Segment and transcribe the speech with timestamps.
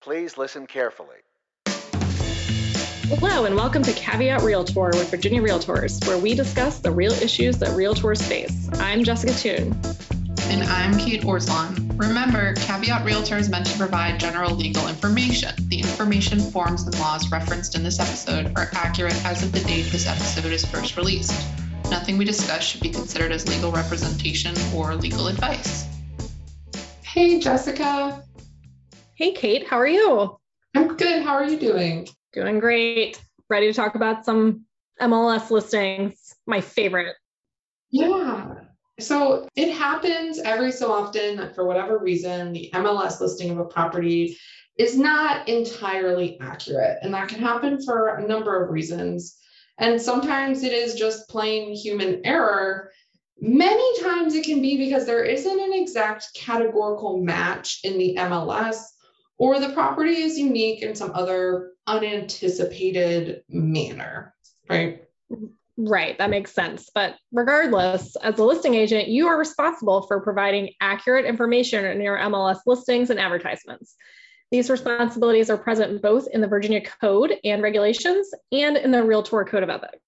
[0.00, 1.16] Please listen carefully.
[1.66, 7.58] Hello, and welcome to Caveat Realtor with Virginia Realtors, where we discuss the real issues
[7.58, 8.70] that realtors face.
[8.80, 9.78] I'm Jessica Toon.
[10.44, 12.00] And I'm Kate Orslan.
[12.00, 15.52] Remember, Caveat Realtor is meant to provide general legal information.
[15.68, 19.92] The information, forms, and laws referenced in this episode are accurate as of the date
[19.92, 21.46] this episode is first released.
[21.90, 25.84] Nothing we discuss should be considered as legal representation or legal advice.
[27.02, 28.24] Hey, Jessica.
[29.20, 30.40] Hey, Kate, how are you?
[30.74, 31.22] I'm good.
[31.22, 32.08] How are you doing?
[32.32, 33.22] Doing great.
[33.50, 34.64] Ready to talk about some
[34.98, 37.16] MLS listings, my favorite.
[37.90, 38.54] Yeah.
[38.98, 43.66] So it happens every so often that for whatever reason, the MLS listing of a
[43.66, 44.38] property
[44.78, 46.96] is not entirely accurate.
[47.02, 49.36] And that can happen for a number of reasons.
[49.76, 52.90] And sometimes it is just plain human error.
[53.38, 58.78] Many times it can be because there isn't an exact categorical match in the MLS,
[59.40, 64.34] or the property is unique in some other unanticipated manner,
[64.68, 65.02] right?
[65.78, 66.90] Right, that makes sense.
[66.94, 72.18] But regardless, as a listing agent, you are responsible for providing accurate information in your
[72.18, 73.96] MLS listings and advertisements.
[74.50, 79.44] These responsibilities are present both in the Virginia Code and regulations and in the Realtor
[79.44, 80.02] Code of Ethics.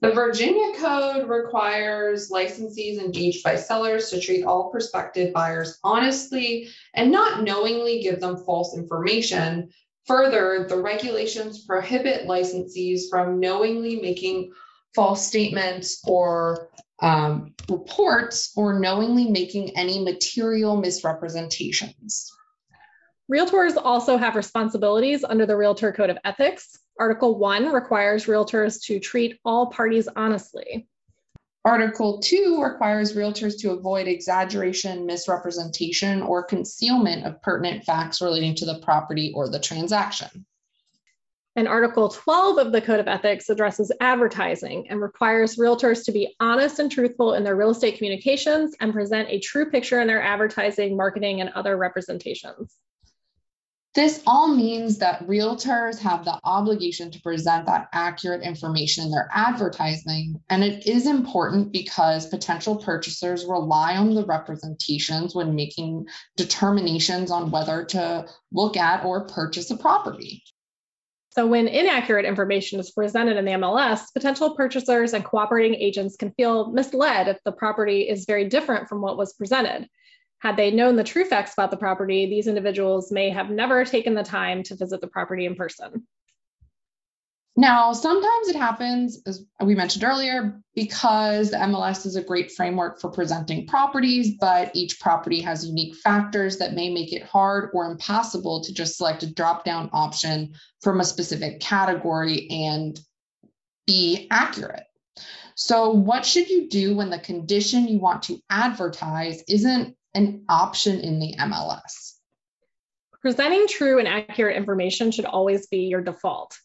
[0.00, 7.10] The Virginia Code requires licensees engaged by sellers to treat all prospective buyers honestly and
[7.10, 9.70] not knowingly give them false information.
[10.06, 14.52] Further, the regulations prohibit licensees from knowingly making
[14.94, 16.68] false statements or
[17.00, 22.32] um, reports or knowingly making any material misrepresentations.
[23.30, 26.78] Realtors also have responsibilities under the Realtor Code of Ethics.
[26.98, 30.88] Article 1 requires realtors to treat all parties honestly.
[31.62, 38.64] Article 2 requires realtors to avoid exaggeration, misrepresentation, or concealment of pertinent facts relating to
[38.64, 40.46] the property or the transaction.
[41.54, 46.34] And Article 12 of the Code of Ethics addresses advertising and requires realtors to be
[46.40, 50.22] honest and truthful in their real estate communications and present a true picture in their
[50.22, 52.74] advertising, marketing, and other representations.
[53.94, 59.28] This all means that realtors have the obligation to present that accurate information in their
[59.32, 60.40] advertising.
[60.50, 66.06] And it is important because potential purchasers rely on the representations when making
[66.36, 70.42] determinations on whether to look at or purchase a property.
[71.30, 76.32] So, when inaccurate information is presented in the MLS, potential purchasers and cooperating agents can
[76.32, 79.88] feel misled if the property is very different from what was presented.
[80.40, 84.14] Had they known the true facts about the property, these individuals may have never taken
[84.14, 86.06] the time to visit the property in person.
[87.58, 93.00] Now, sometimes it happens, as we mentioned earlier, because the MLS is a great framework
[93.00, 97.90] for presenting properties, but each property has unique factors that may make it hard or
[97.90, 103.00] impossible to just select a drop down option from a specific category and
[103.88, 104.84] be accurate.
[105.56, 111.00] So, what should you do when the condition you want to advertise isn't an option
[111.00, 112.14] in the MLS?
[113.20, 116.56] Presenting true and accurate information should always be your default.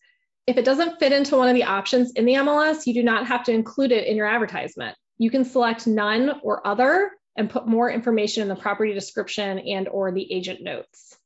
[0.45, 3.27] If it doesn't fit into one of the options in the MLS, you do not
[3.27, 4.95] have to include it in your advertisement.
[5.17, 9.87] You can select none or other and put more information in the property description and
[9.87, 11.17] or the agent notes.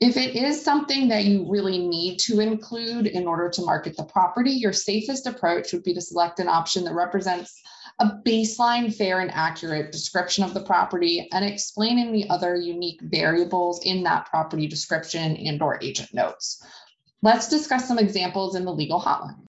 [0.00, 4.04] If it is something that you really need to include in order to market the
[4.04, 7.60] property, your safest approach would be to select an option that represents
[8.00, 13.84] a baseline, fair, and accurate description of the property and explaining the other unique variables
[13.84, 16.62] in that property description and or agent notes.
[17.22, 19.44] Let's discuss some examples in the legal hotline.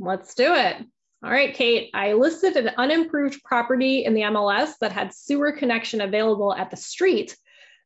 [0.00, 0.76] Let's do it.
[1.22, 6.00] All right, Kate, I listed an unimproved property in the MLS that had sewer connection
[6.00, 7.36] available at the street,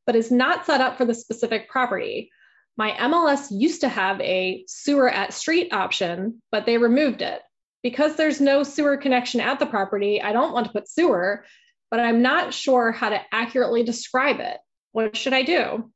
[0.06, 2.30] but is not set up for the specific property.
[2.78, 7.42] My MLS used to have a sewer at street option, but they removed it
[7.82, 11.44] because there's no sewer connection at the property, I don't want to put sewer,
[11.90, 14.58] but I'm not sure how to accurately describe it.
[14.92, 15.90] What should I do?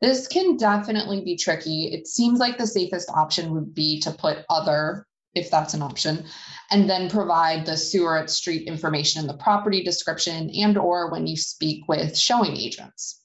[0.00, 1.86] This can definitely be tricky.
[1.92, 6.26] It seems like the safest option would be to put other, if that's an option,
[6.70, 11.26] and then provide the sewer at street information in the property description and or when
[11.26, 13.22] you speak with showing agents.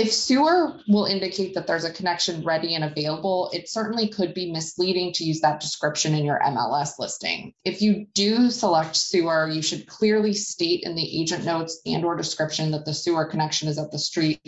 [0.00, 4.50] If sewer will indicate that there's a connection ready and available, it certainly could be
[4.50, 7.52] misleading to use that description in your MLS listing.
[7.66, 12.16] If you do select sewer, you should clearly state in the agent notes and or
[12.16, 14.40] description that the sewer connection is at the street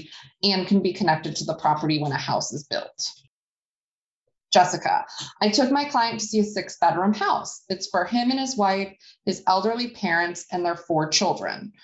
[0.42, 3.12] and can be connected to the property when a house is built.
[4.54, 5.04] Jessica,
[5.42, 7.62] I took my client to see a six bedroom house.
[7.68, 8.96] It's for him and his wife,
[9.26, 11.74] his elderly parents, and their four children.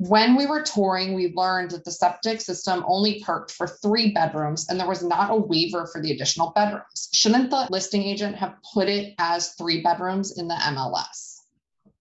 [0.00, 4.66] When we were touring, we learned that the septic system only perked for three bedrooms
[4.70, 7.10] and there was not a waiver for the additional bedrooms.
[7.12, 11.40] Shouldn't the listing agent have put it as three bedrooms in the MLS?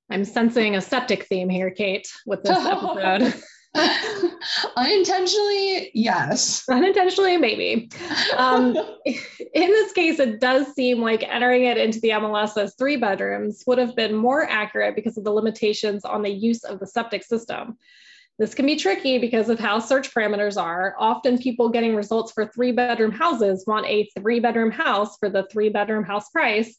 [0.09, 3.33] I'm sensing a septic theme here, Kate, with this episode.
[4.75, 6.63] Unintentionally, yes.
[6.69, 7.89] Unintentionally, maybe.
[8.35, 8.75] Um,
[9.05, 9.17] in
[9.53, 13.77] this case, it does seem like entering it into the MLS as three bedrooms would
[13.77, 17.77] have been more accurate because of the limitations on the use of the septic system.
[18.39, 20.95] This can be tricky because of how search parameters are.
[20.97, 25.45] Often, people getting results for three bedroom houses want a three bedroom house for the
[25.51, 26.77] three bedroom house price.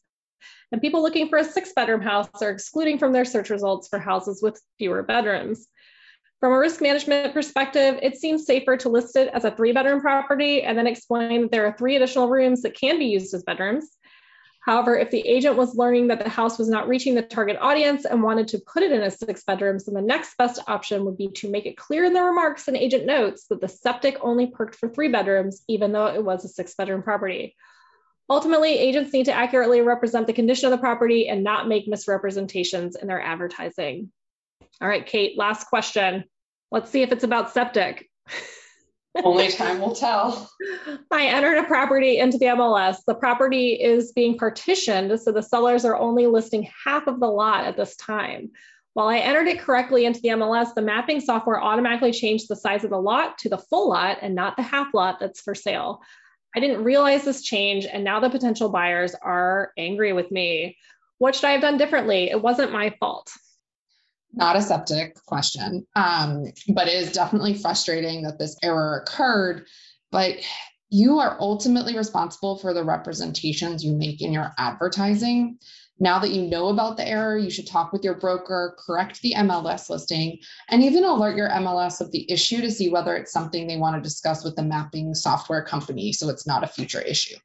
[0.73, 3.99] And people looking for a six bedroom house are excluding from their search results for
[3.99, 5.67] houses with fewer bedrooms.
[6.41, 10.01] From a risk management perspective, it seems safer to list it as a three bedroom
[10.01, 13.43] property and then explain that there are three additional rooms that can be used as
[13.43, 13.87] bedrooms.
[14.63, 18.07] However, if the agent was learning that the house was not reaching the target audience
[18.07, 21.19] and wanted to put it in a six bedrooms, then the next best option would
[21.19, 24.47] be to make it clear in the remarks and agent notes that the septic only
[24.47, 27.55] perked for three bedrooms, even though it was a six bedroom property.
[28.31, 32.97] Ultimately, agents need to accurately represent the condition of the property and not make misrepresentations
[32.97, 34.11] in their advertising.
[34.83, 36.25] All right, Kate, last question.
[36.71, 38.09] Let's see if it's about septic.
[39.25, 40.49] Only time will tell.
[41.11, 42.99] I entered a property into the MLS.
[43.07, 47.65] The property is being partitioned, so the sellers are only listing half of the lot
[47.65, 48.53] at this time.
[48.95, 52.85] While I entered it correctly into the MLS, the mapping software automatically changed the size
[52.85, 56.01] of the lot to the full lot and not the half lot that's for sale.
[56.55, 60.77] I didn't realize this change, and now the potential buyers are angry with me.
[61.19, 62.31] What should I have done differently?
[62.31, 63.29] It wasn't my fault
[64.33, 69.67] not a septic question, um, but it is definitely frustrating that this error occurred.
[70.11, 70.37] But
[70.91, 75.59] you are ultimately responsible for the representations you make in your advertising.
[76.01, 79.35] Now that you know about the error, you should talk with your broker, correct the
[79.37, 80.39] MLS listing,
[80.69, 83.97] and even alert your MLS of the issue to see whether it's something they want
[83.97, 87.37] to discuss with the mapping software company so it's not a future issue.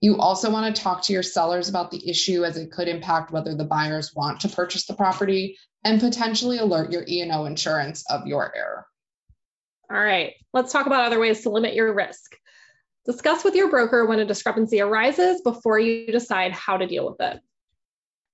[0.00, 3.30] You also want to talk to your sellers about the issue as it could impact
[3.30, 8.26] whether the buyers want to purchase the property and potentially alert your E&O insurance of
[8.26, 8.86] your error.
[9.90, 12.36] All right, let's talk about other ways to limit your risk.
[13.04, 17.20] Discuss with your broker when a discrepancy arises before you decide how to deal with
[17.20, 17.40] it.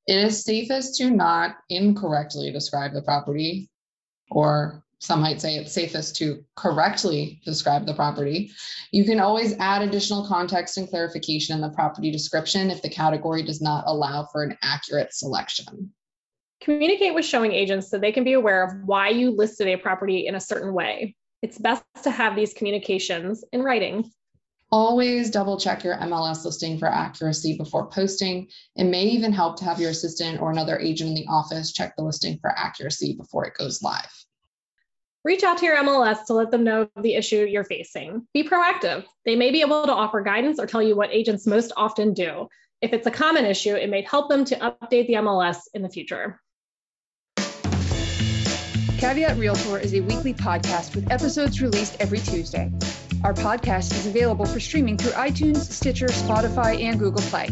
[0.07, 3.69] It is safest to not incorrectly describe the property,
[4.31, 8.51] or some might say it's safest to correctly describe the property.
[8.91, 13.45] You can always add additional context and clarification in the property description if the category
[13.45, 15.93] does not allow for an accurate selection.
[16.61, 20.27] Communicate with showing agents so they can be aware of why you listed a property
[20.27, 21.15] in a certain way.
[21.43, 24.11] It's best to have these communications in writing.
[24.73, 28.49] Always double check your MLS listing for accuracy before posting.
[28.75, 31.95] It may even help to have your assistant or another agent in the office check
[31.97, 34.13] the listing for accuracy before it goes live.
[35.25, 38.27] Reach out to your MLS to let them know the issue you're facing.
[38.33, 39.05] Be proactive.
[39.25, 42.49] They may be able to offer guidance or tell you what agents most often do.
[42.81, 45.89] If it's a common issue, it may help them to update the MLS in the
[45.89, 46.41] future.
[48.99, 52.73] Caveat Realtor is a weekly podcast with episodes released every Tuesday.
[53.25, 57.49] Our podcast is available for streaming through iTunes, Stitcher, Spotify, and Google Play.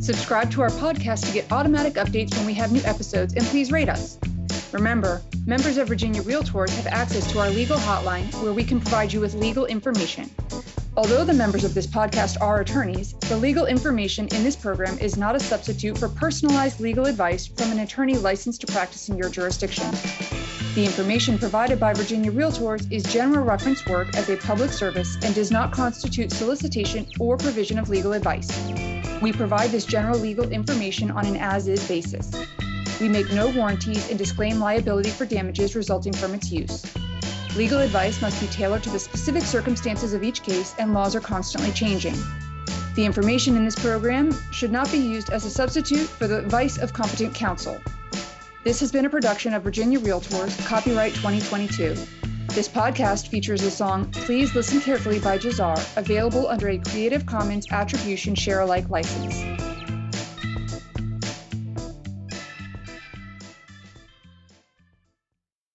[0.00, 3.70] Subscribe to our podcast to get automatic updates when we have new episodes, and please
[3.70, 4.18] rate us.
[4.74, 9.12] Remember, members of Virginia Realtors have access to our legal hotline where we can provide
[9.12, 10.28] you with legal information.
[10.96, 15.16] Although the members of this podcast are attorneys, the legal information in this program is
[15.16, 19.28] not a substitute for personalized legal advice from an attorney licensed to practice in your
[19.28, 19.88] jurisdiction.
[20.74, 25.36] The information provided by Virginia Realtors is general reference work as a public service and
[25.36, 28.50] does not constitute solicitation or provision of legal advice.
[29.22, 32.32] We provide this general legal information on an as is basis.
[33.00, 36.84] We make no warranties and disclaim liability for damages resulting from its use.
[37.56, 41.20] Legal advice must be tailored to the specific circumstances of each case, and laws are
[41.20, 42.16] constantly changing.
[42.94, 46.78] The information in this program should not be used as a substitute for the advice
[46.78, 47.80] of competent counsel.
[48.62, 51.96] This has been a production of Virginia Realtors, copyright 2022.
[52.48, 57.66] This podcast features the song Please Listen Carefully by Jahzzar, available under a Creative Commons
[57.70, 59.53] Attribution Share Alike license.